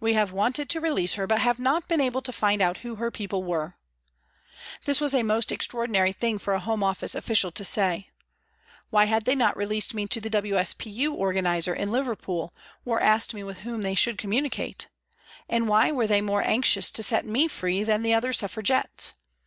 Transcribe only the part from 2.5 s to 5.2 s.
out who her people were." This was